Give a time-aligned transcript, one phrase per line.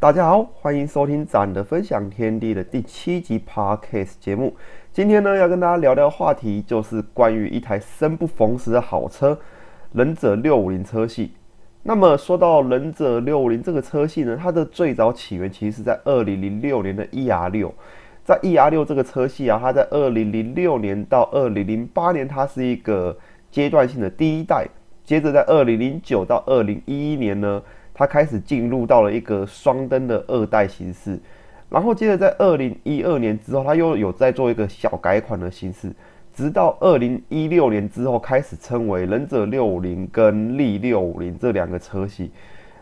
[0.00, 4.54] 大家好，欢迎收听展的分享天地的第七集 Podcast 节目。
[4.92, 9.36] 今天呢，要跟大家聊聊话题，就是关于一台生不逢时的好车——
[9.92, 11.32] 忍者六五零车系。
[11.82, 17.74] 那么说到忍者六五零这个车系呢，它的最早起源其实是在二零零六年的 ER 六。
[18.22, 23.18] 在 ER 六这个车系啊，它在二零零六年到二零零八年，它是一个
[23.50, 24.64] 阶段性的第一代。
[25.04, 27.60] 接着在二零零九到二零一一年呢。
[27.98, 31.18] 它开始进入到了一个双灯的二代形式，
[31.68, 35.92] 然后接着在二零一二年之后，它又有在做一个小改款的形式，
[36.32, 42.30] 直到二零一六年之后开始称为忍者六五零跟力六五零这两个车系。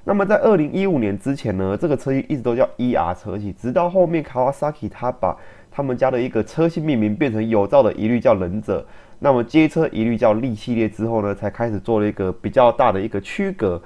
[0.04, 5.34] 那么在二零一五年之前呢，这个车系一直都叫 ER 车系，直到后面 Kawasaki 它把
[5.70, 8.86] 他们家的一个车系命名变成有照的一律叫忍者，
[9.18, 13.80] 那么街车一律叫力系列之后呢，才开始做了一个比较大的一个区隔。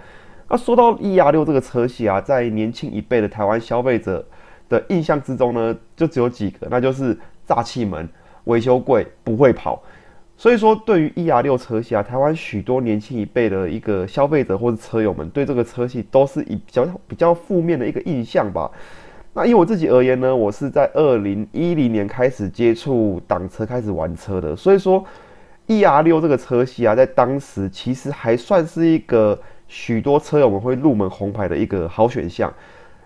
[0.53, 4.27] 那说到 E R 六这个车系啊，在年轻一辈的台湾消费者
[4.69, 7.17] 的印象之中呢，就只有几个，那就是
[7.47, 8.09] 炸气门、
[8.45, 9.81] 维修贵、不会跑。
[10.37, 18.69] 所以说，对于 E R 六车系啊，台湾许多年轻一辈的一个消费者或者车友们，对这个车系都是以比较比较负面的一个印象吧。
[19.33, 24.57] 那以我自己而言呢，我是在二零一零年开始接触挡车，开始玩车的。
[24.57, 25.05] 所以说
[25.69, 29.41] ，E R 六这个车系啊，在当时其实还算是一个。
[29.71, 32.53] 许多车友们会入门红牌的一个好选项，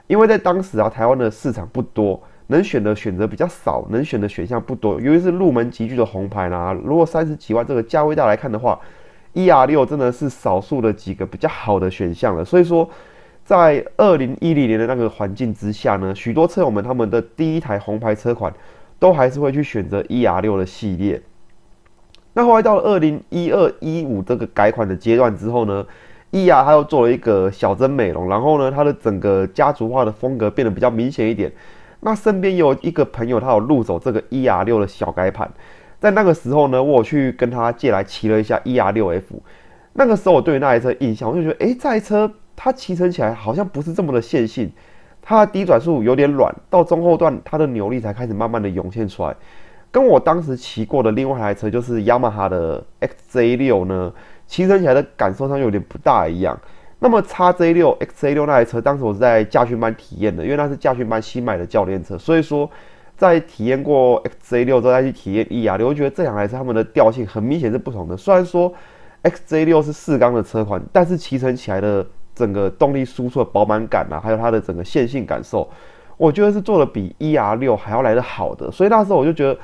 [0.06, 6.72] 因为在当时啊，台湾的市场不多，能选的选择比较少，能选的选项不多，尤其是入门级距的红牌啦。
[6.72, 8.80] 如果三十几万这个价位带来看的话
[9.34, 12.42] ，E R 六真的是少数的几个比较好的选项了。
[12.42, 12.88] 所以说，
[13.44, 18.50] 在二零一零年的那个环境之下呢，许多车友们他们的第一台红牌车款
[18.98, 21.20] 都还是会去选择 E R 六的系列。
[22.32, 25.86] 那后来到了二零一二一五这个改款的阶段之后呢
[26.34, 31.50] ？E R 它又做了一个小针美容，然后呢，它的整个家族化的风格变得比较明显一点。
[32.00, 35.48] 那身边有一个朋友，他有入手这个 E R 六的小改款，
[36.00, 39.40] 在那个时候呢，我去跟他借来骑了一下 E R 六 F。
[39.92, 44.70] 那个时候我对于那台车印象，我就觉得，哎，这台车它骑乘起来好像不是这么的线性，
[45.22, 49.34] 它的低转速有点软，到中后段它的扭力才开始慢慢的涌现出来。
[49.90, 54.12] 跟我当时骑过的另外一台车，就是雅马哈的 X J 六呢。
[54.46, 56.58] 骑乘起来的感受上有点不大一样。
[57.00, 62.70] 那么叉 Z 六 XZ 六那台车，当时我是在驾训班体验的，因为那是驾训班新买的教练车，所以说
[63.16, 68.16] 在体验过 XZ 六之后再去体验 E R 六，我觉得这两台车它们的调性很明显是不同的。
[68.16, 68.72] 虽然说
[69.22, 75.68] X J 六是四缸的车款，但是骑乘起来的整个动力输出的饱满感啊，还有它的整个线性感受，
[76.16, 78.70] 我觉得是做的比 E R 六还要来的好的。
[78.70, 79.58] 所以那时候我就觉得。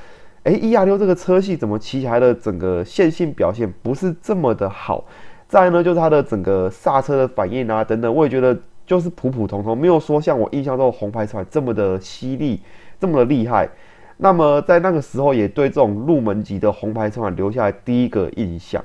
[0.44, 5.04] 哎，E R 六这个车系怎么骑起来的整个线性表现不是这么的好？
[5.46, 12.58] 再呢，就是它的整个刹车的反应啊等等，我也觉得就是普普通通，没有说像我印象中红牌车这么的犀利，
[12.98, 13.68] 这么的厉害。
[14.16, 18.82] 那么在那个时候，也对这种入门级的红牌车款留下来第一个印象。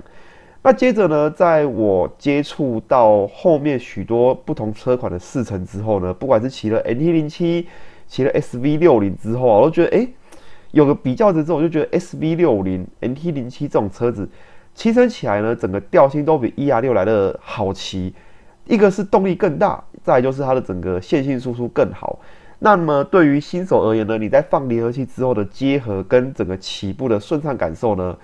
[0.62, 7.66] 那接着呢，在我接触到后面许多不同车款的试乘之后呢，不管是骑了 N T 零七，
[8.08, 10.06] 骑了 S V 六零之后啊，我都觉得哎。
[10.76, 14.28] 有个比较值之后，我就觉得 S V 六五零、N T 零七这种车子
[14.74, 18.14] 骑乘起来呢，整个调性都比 E R 六来的好骑。
[18.66, 22.20] 一个是动力更大，再就是它的整个线性输出更好。
[22.60, 28.18] 那么对于新手而言呢，你在放离合器之后的结合跟整个起步的顺畅感受呢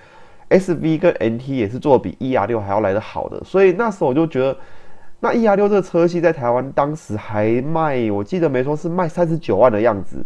[0.50, 3.42] ，S V 跟 N T 也是做比 E R 六还要来的好的。
[3.44, 4.54] 所以那时候我就觉得，
[5.20, 10.22] 那 E R 六这个车系在台湾当时还卖，我记得没错是卖三十九万的样子。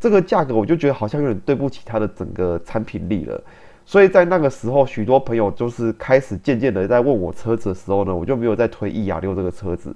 [0.00, 3.38] 这个价格我就觉得好像有点对不起它的整个产品力了，
[3.84, 9.94] 所以在那个时候，许多朋友就是开始渐渐的在问我车子的时候呢，我就没有再推 E R 六这个车子。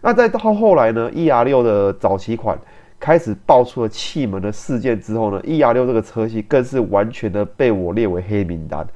[0.00, 2.56] 那再到后来呢，E R 六的早期款
[3.00, 8.86] 开始爆出了气门的事件之后呢，E R 六这个车系更是完全的被我列为黑名单。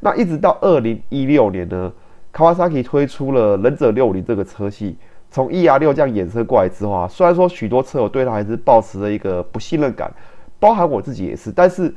[0.00, 1.92] 那一直到二零一六年呢
[2.32, 4.96] ，Kawasaki 推出了忍者六零这个车系。
[5.36, 10.10] 从 E R 六这样衍生过来之后啊，虽然说许多车友对它还是保持了一个不信任感，
[10.58, 11.94] 包含我自己也是，但是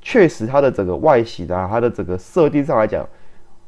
[0.00, 3.08] 确实它的整个外形啊，它的整个设定上来讲，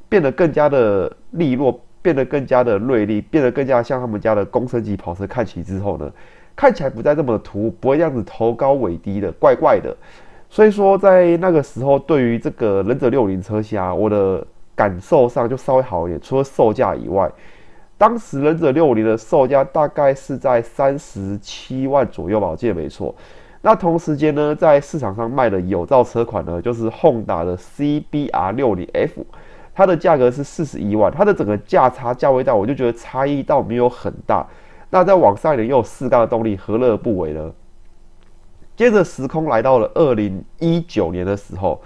[0.08, 6.10] 变得更加的利落，变得更加的锐利，变得更加像他们家的工程级跑车看起之后呢，
[6.56, 9.96] 看起来不再这么突，不会这样子头高尾低的怪怪的。
[10.50, 14.44] 所以说在那个时候，对于这个忍者六零车系啊，我的
[14.75, 17.31] 感受上就稍微好一点，除了售价以外。
[18.06, 23.15] 当时忍者六五零的售价大概是在三十七万左右吧，我记得没错。
[23.62, 29.25] 那同时间呢，在市场上卖的有造车款呢，就是 Honda 的 CBR 六零 F，
[29.75, 34.47] 它的价格是四十一万，它的整个价差价位带，我就觉得差异倒没有很大。
[34.91, 37.51] 那再往上一点又有四缸的动力，何乐而不为呢？
[38.77, 41.81] 接着时空来到了二零一九年的时候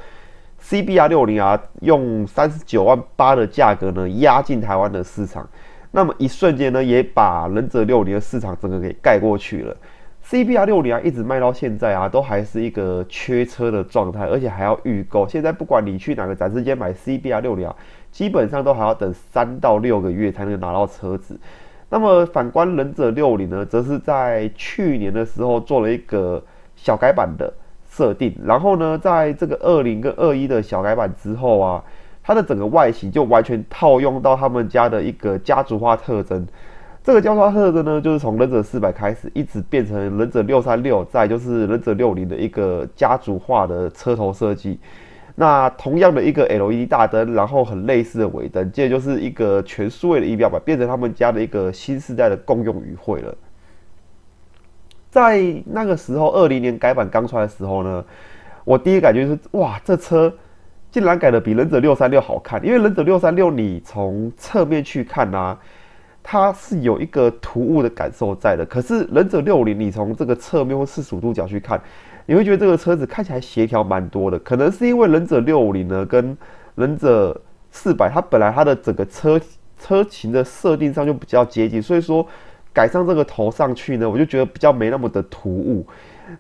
[0.61, 5.49] ，CBR 六零 R 用三十九万八的价格呢压进台湾的市场，
[5.91, 9.77] 那么一瞬间呢也把忍者六零的市场整个给盖过去了。
[10.25, 15.27] CBR 六零啊一直卖到现在啊都还是一个缺车的状态，而且还要预购。
[15.27, 17.75] 现在不管你去哪个展示间买 CBR 六零啊，
[18.11, 21.39] 基本上都还要等三到六个月才能拿到车子。
[21.91, 26.43] 那么反观忍者六零呢，则是在去年的时候做了一个。
[26.81, 27.53] 小改版的
[27.91, 31.83] 设定，然后呢，在这个二零跟二一的小改版之后啊，
[32.29, 36.47] 它的整个外形就完全套用到他们家的一个家族化特征。
[37.03, 44.79] 这个家族化特征呢，就是从忍者四百开始，一直变成忍者六三六，再就是忍者六零的一个家族化的车头设计。
[45.37, 53.35] 那同样的一个 LED 大灯，然后很类似的尾灯，接着就是一个全数位的仪表板，变成他们家的一个新时代的共用语汇了。
[55.09, 58.05] 在那个时候，二零年改版刚出来的时候呢，
[58.65, 60.31] 我第一感觉是哇，这车
[60.99, 62.65] 竟然改的比忍者六三六好看。
[62.65, 65.57] 因为忍者六三六你从侧面去看呐，
[66.23, 68.67] 它是有一个突兀的感受在的。
[68.67, 71.81] 可是忍者六零你从这个侧面或四十五度角去看，
[72.27, 74.39] 你会觉得这个车子看起来协调蛮多的。
[74.41, 76.37] 可能是因为忍者六五零呢跟
[76.75, 77.41] 忍者
[77.71, 79.41] 四百，它本来它的整个车
[79.79, 82.27] 车型的设定上就比较接近，所以说。
[82.71, 85.85] 改上这个头上去呢，我就觉得比较没那么的突兀。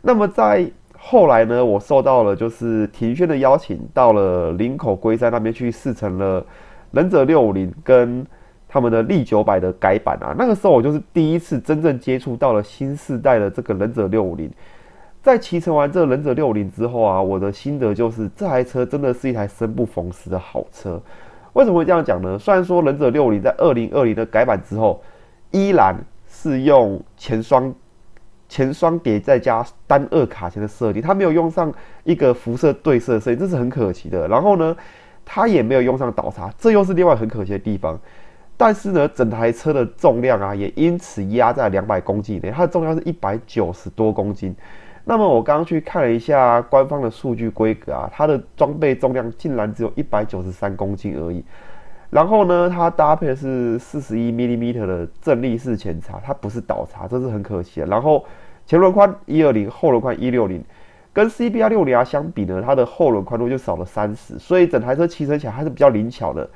[0.02, 0.64] 那么在
[1.10, 6.44] 后来呢，我受到了就是庭轩的邀请，到了林口龟山那边去试乘了
[6.90, 8.26] 忍者六五零跟
[8.68, 10.34] 他们的力九百的改版啊。
[10.36, 14.50] 那个时候我就是第一次真正接触到了新世代的这个忍者六五零。
[15.22, 21.00] 在骑乘完这个忍者六五零之后啊，我的心得就是这台车真的是一台生不逢时的好车。
[21.54, 22.38] 为什么会这样讲呢？
[22.38, 25.00] 虽然说忍者六五零在二零二零的改版之后，
[25.52, 27.72] 依然是用前双
[28.48, 31.72] 前双碟再加单二卡钳的设计，它没有用上
[32.04, 34.26] 一个辐射对射设计，这是很可惜的。
[34.26, 34.76] 然后呢，
[35.24, 37.98] 它也没有用上导叉，这又是另外很可惜的地方。
[38.56, 44.56] 但是呢，整台车的重量啊，也因此压在两百公斤以内，它的重量是一百九十多公斤。
[45.04, 51.44] 那么我刚刚去看了一下官方的数据规格啊，它的装备重量竟然只有一百九十三公斤而已。
[52.10, 57.86] 然后呢，它搭配的是四十一 mm 的正立式前叉，它不是倒叉，这是很可惜的。
[57.86, 58.24] 然后
[58.64, 60.64] 前轮宽一二零，后轮宽一六零，
[61.12, 66.48] 跟 CBR 六零 R 相比呢，它的后轮宽度就少了三十，所以整台车骑乘起来还是比较灵巧的。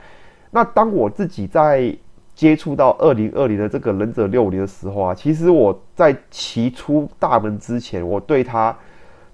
[0.50, 1.94] 那当我自己在
[2.34, 8.74] 接触到二零二零的这个忍者六零的时候啊，其实我在骑出大门之前，我对它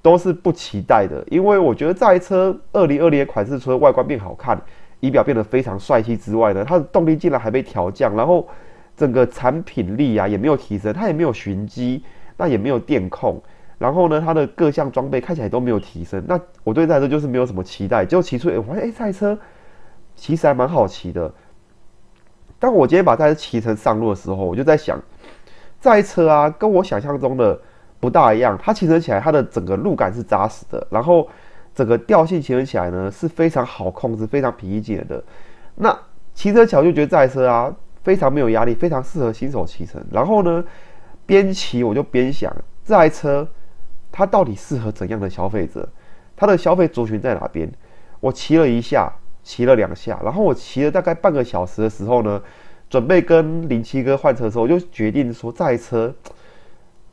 [0.03, 4.61] 都是不期待的，因为我觉得这台车二零二零款式除了外观变好看。
[5.01, 8.47] 仪表变得非常帅气之外呢，它的动力竟然还被调降，然后
[8.97, 12.03] 整个产品力啊也没有提升，它也没有循机，
[12.37, 13.41] 那也没有电控，
[13.79, 16.21] 然后呢，它的各项装备看起来都没有提升。
[16.27, 19.39] 那我对这台车就是没有什么期待，就骑出，我发现哎，这台车
[20.17, 21.33] 其实还蛮好骑的。
[22.59, 25.01] 当我今天把这台车骑成上路的时候，我就在想，
[25.81, 27.57] 这台车啊，跟我想象中的
[28.01, 31.29] 不大一样，它骑乘起来它的整个路感是扎实的，然后。
[31.79, 35.23] 整个调性骑乘起来呢是非常好控制、非常平易近人的。
[35.77, 35.97] 那
[36.35, 37.73] 骑车桥就觉得这台车啊
[38.03, 40.05] 非常没有压力，非常适合新手骑乘。
[40.11, 40.65] 然后呢，
[41.25, 42.53] 边骑我就边想，
[42.85, 43.47] 这台车
[44.11, 45.89] 它到底适合怎样的消费者？
[46.35, 47.71] 它的消费族群在哪边？
[48.19, 49.13] 我骑了一下，
[49.45, 52.43] 骑了两下，然后我骑了大概半个小时的时候呢，
[52.91, 56.13] 准备跟林七哥换车的时候，我就决定说这台车。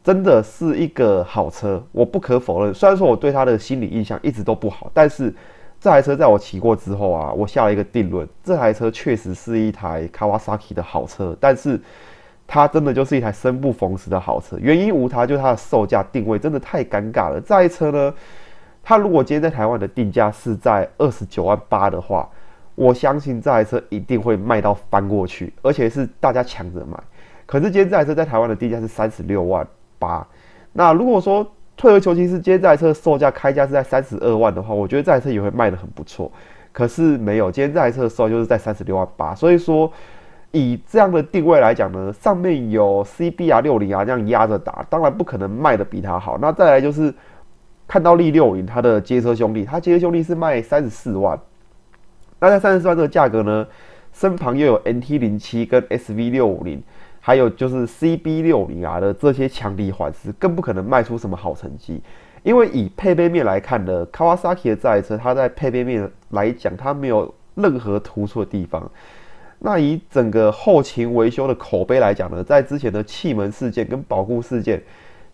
[0.06, 2.72] 真的是一个好车，我不可否认。
[2.72, 5.34] 虽然说我对它的心理印象一直都不好，但是
[5.80, 11.36] 这台车在我骑过之后啊，我下了一个定论：这台车确实是一台 Kawasaki 的好车。
[11.40, 11.82] 但是
[12.46, 17.42] 它真的就是一台生不逢时的好车，原因无他，就是它的售价定位真的太尴尬了。
[17.42, 18.14] 这台车呢，
[18.84, 22.30] 它如果今天在台湾的定价是在二十九万八的话，
[22.76, 26.96] 我相信这台车一定会卖到翻过去，而且是大家抢着买。
[27.48, 29.68] 可是今天这台车在台湾的定价是三十六万。
[30.00, 30.26] 八，
[30.74, 31.46] 那如果说
[31.78, 36.32] 退而求其次，今天这台车售价开价是在三十二万的话，我觉得这台车也会卖得很不错。
[36.72, 39.92] 可是没有，今天这台车的售价就是在三十六万八，所以说
[40.52, 46.38] 以这样的定位来讲呢，上面有 CBR 六零啊这样压着打，当然不可能卖的比它好。
[46.42, 47.14] 那再来就是
[47.88, 51.38] 看到力六零它的街车兄弟，它街车兄弟是卖三十四万，
[52.40, 53.68] 那在三十四万这个价格呢，
[54.14, 56.82] 身旁又有 NT 零七跟 SV 六五零。
[57.26, 62.00] 还有就是 CB 六零 R 的这些强敌环视，更不可能卖出什么好成绩。
[62.44, 68.88] 因为以配备面来看呢，Kawasaki 的这台车，它在配备面来讲，它没有任何突出的地方。
[69.58, 74.80] 那以整个后勤维修的口碑来讲呢，在之前的气门事件跟保固事件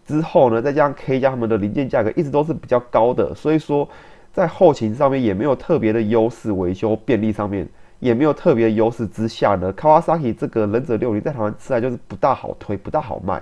[0.07, 3.85] 之后呢，再加上 K 加他们的零件价格一直都是比较高的，所以说
[4.31, 7.67] 在后勤上面也没有特别的优势，维修便利上面
[8.01, 13.41] 也没有特别的优势之下呢，Kawasaki 这个忍者六零在台湾吃来就是不大好推，不大好卖。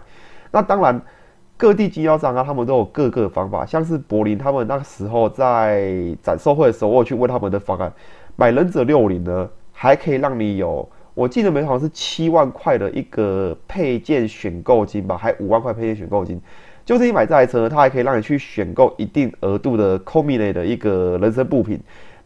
[0.52, 1.02] 那当然。
[1.62, 3.66] 各地经销商啊，他们都有各个方法。
[3.66, 5.92] 像是柏林，他们那个时候在
[6.24, 7.92] 展售会的时候，我去问他们的方案。
[8.38, 16.40] 买忍者六零呢，还可以让你有，我记得没好像是七万块的一个配件选购金吧，还五万块配件选购金。
[16.86, 21.78] 就是你买这台车，它还可以让你去选购一定额度的 c o m i n e 的一个人生部品。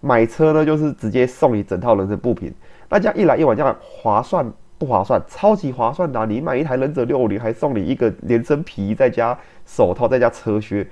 [0.04, 2.54] 买车呢，就是直接送你整套人生布品。
[2.90, 4.46] 那这样一来一往，这样划算。
[4.76, 6.26] 不划算，超级划算的！
[6.26, 10.86] 你买一台忍者六五零，还送你一个连身皮，再加手套，再加车靴，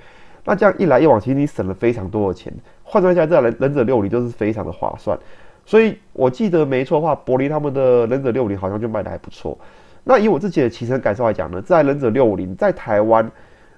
[0.44, 2.50] 那这样一来一往，其实你省了非常多的钱。
[2.84, 5.18] 换算下来，这台忍忍者六五零就是非常的划算。
[5.66, 9.58] 所以我记得没错的话，柏林他们的忍者六五零好像就卖的还不错。
[10.04, 13.30] 那以我自己的骑乘感受来讲呢，在忍者六五零在台湾，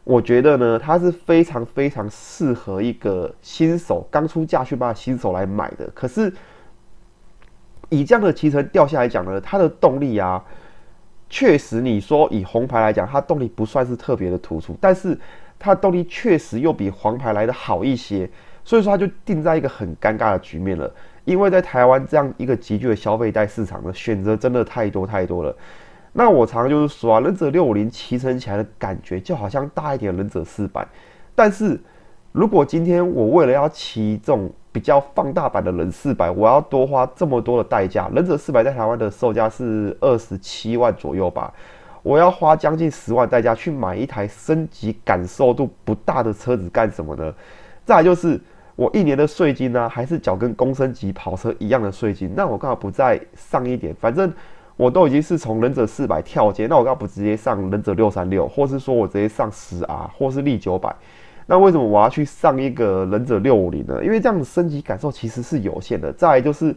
[0.05, 5.91] 我觉得呢，它是非常非常适合一个新手刚出驾训班的新手来买的。
[5.93, 6.33] 可是。
[7.91, 10.43] 以这样的骑乘掉下来讲呢，它的动力啊，
[11.29, 15.17] 确实你说以红牌来讲，它动力不算是特别的突出，但是
[15.61, 18.29] 它的动力确实又比黄牌来的好一些，
[18.65, 20.93] 所以说它就定在一个很尴尬的局面了。
[21.25, 25.55] 因为在台湾这样一个急剧的消费带市场呢，选择真的太多太多了。
[26.17, 30.87] 那我常常就是说啊，忍者六五零骑乘起来的感觉就好像大一点忍者四百，
[31.35, 31.79] 但是
[32.31, 38.09] 如果今天我为了要骑这种比较放大版的人四百，我要多花这么多的代价。
[38.15, 41.53] 忍者四百在台湾的售价是二十七万左右吧，
[42.03, 47.35] 我要花将近十万代价去买一台升级感受度不大的车子干什么呢？
[47.85, 48.41] 再来就是
[48.77, 53.95] 我一年的税金呢，还是缴跟公升级跑车一样的税金，那我干嘛不再上一点？
[54.01, 54.33] 反正
[54.77, 60.95] 我都已经是从忍者四百跳阶，那我干嘛不直接上忍者六三六，或是说我直接上十 R，或是力九百？
[61.47, 64.03] 那为什么我要去上一个忍者六五零呢？
[64.03, 66.13] 因为这样子升级感受其实是有限的。
[66.13, 66.75] 再就是，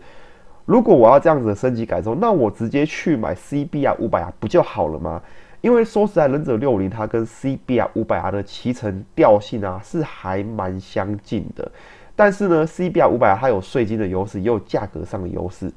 [0.65, 5.21] 如果我要这样子的升级感受，那我直接去买 CBR 五百 R 不就好了吗？
[5.61, 11.71] 因为说实在，忍者六五零它跟 CBR 五百 R 的骑乘调性啊是还蛮相近的。
[12.15, 15.71] 但是呢，CBR 五百 R 它有税金的优势，也有价格上的优势。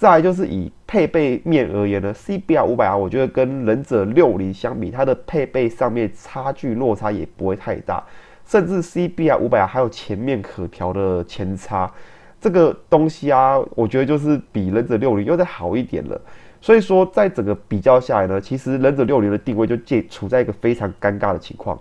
[0.00, 8.02] 再来就是以配备面而言呢，CBR 五百 R 我觉得跟忍者六零相比，它的配备上面差距落差也不会太大。
[8.46, 11.92] 甚至 CBR 五百啊，还有前面可调的前叉，
[12.40, 16.18] 这个东西啊，我觉得就是比忍者六零又再好一点了。
[16.62, 21.78] 所以说，在整个比较下来呢，其实忍者六零的定位就介处在一个非常尴尬的情况。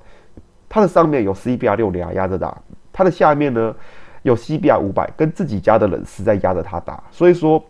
[0.67, 2.61] 它的上面有 CBR 六零啊压着打，
[2.91, 3.73] 它的下面呢
[4.23, 7.01] 有 CBR 五百跟自己家的忍士在压着它打。
[7.11, 7.63] 所以说，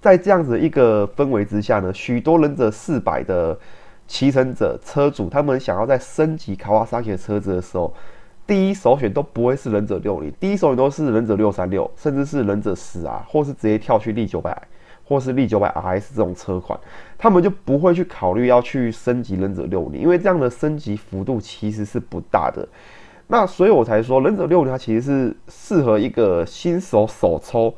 [0.00, 3.58] 在这样子一个氛围之下呢，许多忍者四百的。
[4.12, 7.94] 骑乘者、车主，他们想要在升级卡瓦萨奇的车子的时候，
[8.44, 14.60] 第一首选都不会是忍者六零，第一首选都是忍者六三六，甚至是忍者十啊，或是直接跳去力九百，
[15.04, 16.76] 或是力九百 RS 这种车款，
[17.16, 22.66] 他们就不会去考虑要去升级忍者六零，因为这样的升级幅度其实是不大的。
[23.28, 27.72] 那所以我才说，忍者六零它其实是适合一个新手手抽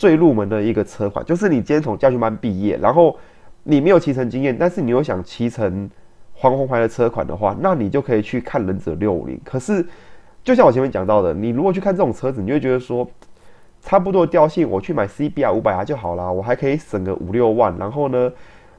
[0.00, 3.14] 最入门的一个车款，就是你今天从驾训班毕业，然后。
[3.62, 5.88] 你没有骑乘经验，但是你又想骑乘
[6.32, 9.38] 黄红牌的车款的话，那你就可以去看忍者六五零。
[9.44, 9.86] 可是，
[10.42, 13.06] 就像我前面讲到的，你如果去看这种车子，你会觉得说，
[13.82, 18.32] 差不多调性，我去买 CBR 五百 R 就好啦，我还可以省个五六万，然后呢，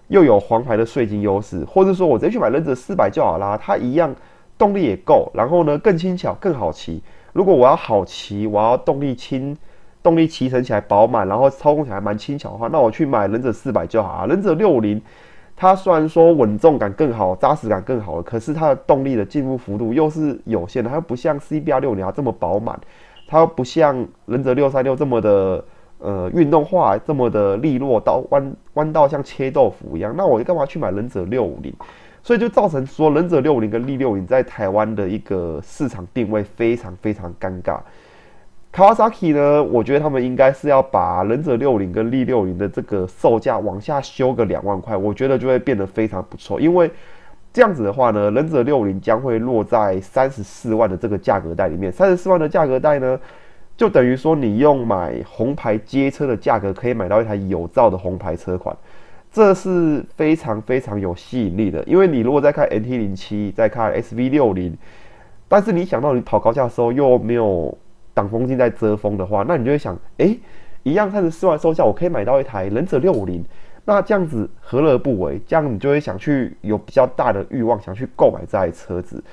[0.07, 4.13] 又有黄牌的税金优势，或者说我直接去买忍者四百就好啦，它一样
[4.57, 7.03] 动力也够，然后呢更轻巧更好骑。
[7.33, 9.55] 如果我要好骑，我要动力轻。
[10.03, 14.25] 动力骑乘起来饱满，然后操控起来蛮轻巧的话，那我去买忍者四百就好啊。
[14.25, 15.01] 忍者六五零，
[15.55, 22.79] 它虽然说稳重感更好，扎实感更好可是它的动力的进步幅度又是有限的，它又不像 CBR 六零啊这么饱满，
[23.27, 25.63] 它又不像忍者六三六这么的
[25.99, 30.13] 呃运动化，这么的利落，到弯弯道像切豆腐一样。
[30.17, 31.73] 那我干嘛去买忍者六五零？
[32.23, 37.79] 所以就造成说忍者六五零跟力六零在台湾的一个市场定位非常非常尴尬。
[38.73, 39.61] Kawasaki 呢？
[39.61, 46.59] 我觉得他们应该是要把忍者六零跟力六零的这个售价往下修个两万块，我觉得就会变得非常不错。
[46.59, 46.89] 因为
[47.51, 51.91] 这样子的话呢，忍者六零将会落在三十四万的这个价格带里面。
[51.91, 53.19] 三十四万的价格带呢，
[53.75, 58.73] 就等于说你用买红牌街车的价格可以买到一台有照的红牌车款，
[59.33, 61.83] 这是非常非常有吸引力的。
[61.83, 64.77] 因为你如果在看 NT 零七，再看 SV 六零，
[65.49, 67.77] 但是你想到你跑高价的时候又没有
[68.13, 70.35] 挡风镜在遮风的话，那你就会想，哎，
[70.83, 73.43] 一样三十四万售价，我可以买到一台忍者六五零，
[73.85, 75.39] 那这样子何乐而不为？
[75.47, 79.23] 这样你就会想去有比较大的欲望，想去购买这台车子。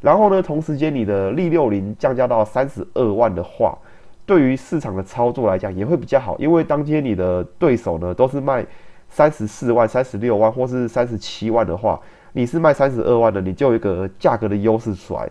[0.00, 3.76] 然后呢，同时间你的力六零降价到三十二万的话，
[4.24, 8.64] 对于市场的操作来讲也会比较好，因为当天你的对手呢都是卖
[9.08, 11.98] 三十四万、三十六万或是三十七万的话，
[12.32, 15.28] 你是卖三十二万的，你就有一个价格的优势出来。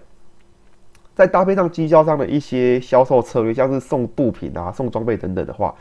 [1.18, 5.74] 再搭配上经销商的一些销售策略，像是送布品啊、送装备等等的话，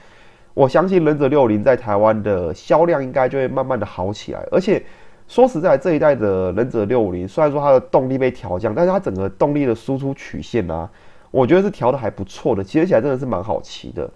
[0.54, 4.42] 我相信忍者六零在台湾的销量应该就会慢慢的好起来。
[4.50, 4.82] 而且
[5.28, 10.88] 说实在，这一代的忍者六零虽然说它的动力被调降，但是它整个动力的输出曲线啊，
[11.30, 14.10] 我觉得是调的还不错的，骑起来真的是蛮好骑的。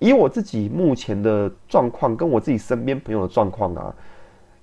[0.00, 3.94] 以我自己目前的状况，跟我自己身边朋友的状况啊。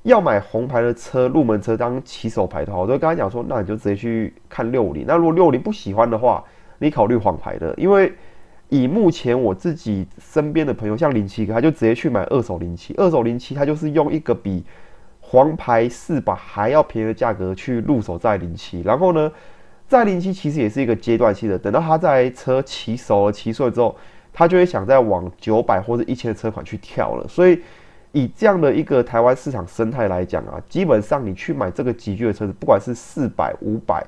[0.06, 5.04] 要买红牌的车，入门车当起手牌的话，我都跟他讲说，那你就直接去看六五零。
[5.08, 6.44] 那如果六五零不喜欢的话，
[6.78, 7.74] 你考虑黄牌的。
[7.76, 8.14] 因为
[8.70, 12.94] 以目前我自己身边的朋友，像零七哥，他就直接去买二手零七。
[12.98, 14.64] 二手零七，他就是用一个比
[15.22, 18.82] 黄牌四百还要便宜的价格去入手在零七。
[18.82, 19.32] 然后呢，
[19.88, 23.98] 在零七其实也是一个阶段性的，等到他在车骑熟了、骑顺之后，
[24.32, 27.28] 他就会想再往九百或者一千的车款去跳了。
[27.28, 27.60] 所以。
[28.16, 34.02] 以这样的一个台湾市场生态来讲啊，基本上你去买这个级距的车子，不管是四百、五百、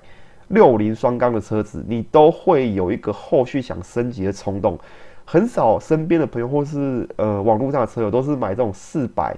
[0.48, 4.80] 六零双缸的车子，你都会有一个后续想升级的冲动。
[5.26, 9.36] 很少身边的朋友或是呃网络上的车友都是买这种四百、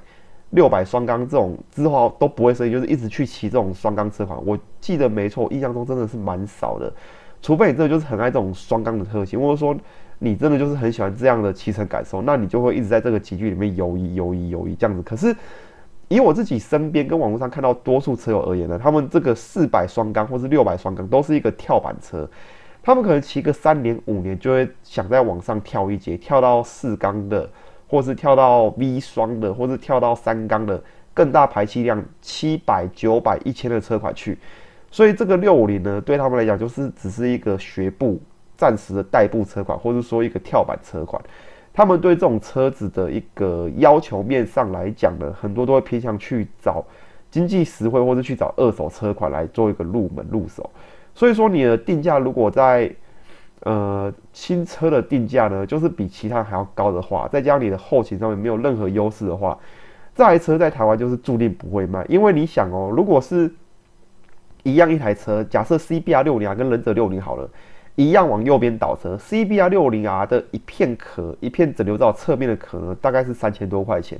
[0.51, 4.39] 六百双缸这种之后都不会升级，就是一直去骑这种双缸车款。
[4.45, 6.93] 我记得没错，印象中真的是蛮少的，
[7.41, 9.75] 除非你真的就是很爱这种双缸的特性，或者说。
[10.21, 15.01] 你真的就是很喜欢这样的骑乘感受，那你就会一直在这个集距里面游移、游移、游移这样子。
[15.01, 15.33] 可是
[16.09, 22.29] 以我自己身边跟网络上看到多数车友而言呢，他们这个四百双缸或是六百双缸都是一个跳板车，
[22.83, 27.49] 他们可能骑个三年五年就会想在往上跳一节，跳到四缸的，
[27.87, 30.83] 或是跳到 V 双的，或是跳到三缸的
[31.13, 34.37] 更大排气量七百、九百、一千的车款去。
[34.91, 38.19] 所以这个六五零呢，对他们来讲就是只是一个学步。
[38.59, 41.23] 暂时的代步车款，或者说一个跳板车款，
[41.71, 46.83] 他们对这种车子的一个要求面上来讲呢，很多都会偏向去找
[47.31, 50.69] 经济实惠，或者去找二手车款来做一个入门入手。
[51.15, 52.93] 所以说，你的定价如果在
[53.61, 59.57] 呃新车的定价呢，就是比其他还要高的话，再加上你的后勤上面没有任何优势的话，
[60.13, 62.05] 这台车在台湾就是注定不会卖。
[62.09, 63.49] 因为你想哦，如果是
[64.63, 67.49] 一样一台车，假设 CBR 六零啊跟忍者六零好了。
[67.99, 74.17] 一样往右边倒车，CBR 六零 R 的一片壳，一片整流罩侧面的壳呢，大概是三千多块钱。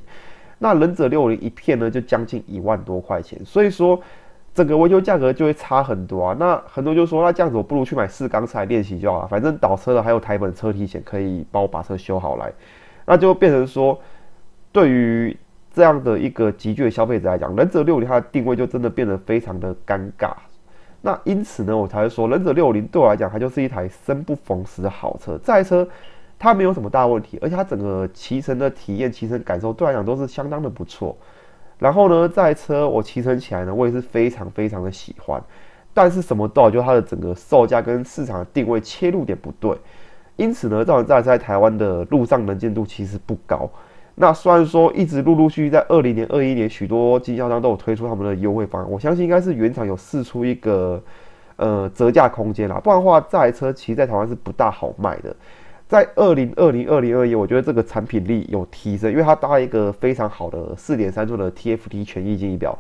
[0.58, 3.40] 那忍者六零一片呢，就将近一万多块钱。
[3.46, 3.98] 所以说，
[4.54, 6.36] 整个维修价格就会差很多啊。
[6.38, 12.52] 那很多就说，那这样子我不如去买四缸车来练习就好了，反正倒车的还有台本车体险可以帮我把车修好来。
[13.06, 13.98] 那就变成说，
[14.74, 15.38] 对于
[15.74, 20.34] 这样的一个急剧的消费者来讲，忍者六零它的定位就真的变得非常的尴尬。
[21.02, 25.40] 那因此呢，我才会说，忍者六零对我来讲，它就是一台生不逢时的好车。
[25.44, 25.88] 这台车
[26.38, 31.16] 它没有什么大问题，而且它整个骑乘的体验、骑乘感受对我来讲都是相当的不错。
[31.78, 35.42] 然后呢，这台车我骑乘起来呢，我也是非常非常的喜欢。
[35.94, 39.78] 但是什么都好，就它的整个售价跟市场的定位切入点不对。
[40.36, 43.70] 因此呢，造成这台车在台湾的路上能见度其实不高。
[44.22, 51.02] 那虽然说一直陆陆续续在二零年、二一年，许多经销商都有推出他们的优惠方案，我相信应该是原厂有试出一个
[51.56, 55.34] 呃折价空间啦，不然的话这台车其实在台湾是不大好卖的。
[55.88, 62.78] 在二零二零、二零二一，我觉得这个产品力有提升，因为它搭一个非常好的四点三寸的 TFT 全液晶仪表，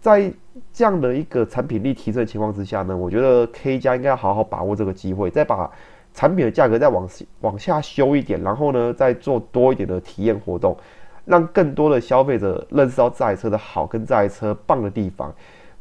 [0.00, 0.32] 在
[0.72, 5.68] 这样的一个产品力提升的情况之下呢，我觉得 K 家应该要好好把握这个机会，再把。
[6.16, 7.06] 产品的价格再往
[7.42, 10.74] 往下修一点，然后呢，再做多一点的体验活动，
[11.26, 15.30] 让更多的消费者认识到这台车的好跟这台车棒的地方。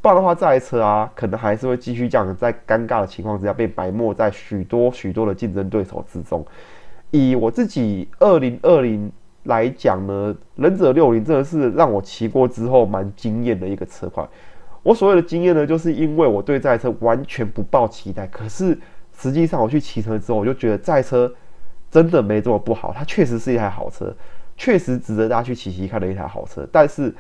[0.02, 6.46] 不然的话，这台车啊，可能还是会继续这样，在尴尬的情况之下被埋没在许多许多的竞争对手之中。
[7.12, 9.10] 以我自己二零二零
[9.44, 14.28] 来讲呢，忍者六零真的是让我骑过之后蛮惊艳的一个车款。
[14.84, 18.78] 我所谓的经验呢，就是因为我对这台车完全不抱期待，可是。
[19.18, 21.32] 实际上我去骑车之后，我就觉得这台车
[21.90, 24.14] 真的没这么不好，它确实是一台好车，
[24.58, 26.68] 确实值得大家去骑骑看的一台好车。
[26.72, 27.14] 但是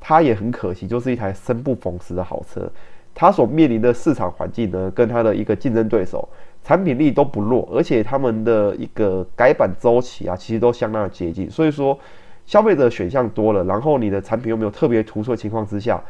[0.00, 2.70] 它也很可惜，就是一台生不逢时的好车。
[3.14, 6.26] 它所面临的市场环境呢，跟它的一个竞争对手
[6.64, 11.50] 产品力都不弱，而且他们的一个改版周期啊，其实都相当的接近。
[11.50, 11.98] 所以说，
[12.46, 16.02] 消费者选项多了，然后你的产品又没有特别突出的情况之下。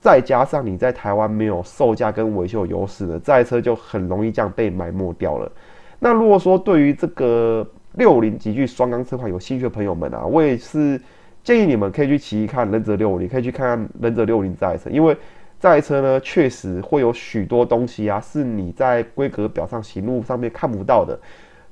[0.00, 5.50] 再加上你在台湾没有售价跟维修优势的，这台车就很容易这样被埋没掉了。
[5.98, 11.00] 那如果说对于这个六零极具双缸车款有兴趣的朋友们啊，我也是
[11.42, 15.16] 建议你们可以去骑一看忍者六五零，可以去看看忍者六零这台车，因为
[15.58, 21.18] 这台车呢确实会有许多东西啊，是你在规格表上、行路上面看不到的。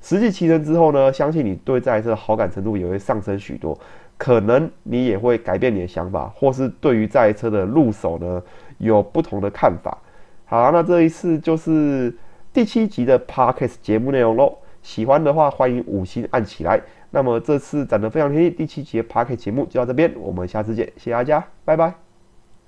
[0.01, 3.77] 实际骑乘之后呢，相信你对这台车的好感程度也会上升许多，
[4.17, 8.41] 可能你也会改变你的想法，或是对于这台车的入手呢
[8.77, 9.97] 有不同的看法。
[10.45, 12.15] 好，那这一次就是
[12.53, 14.57] 第七集的 Parkes 节目内容喽。
[14.81, 16.79] 喜欢的话，欢迎五星按起来。
[17.09, 22.04] 那么这次讲的非常贴心第七集的 Parkes 节目就到这边，我们下次见，谢谢大家，拜拜。